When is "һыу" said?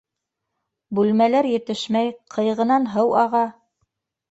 2.97-3.17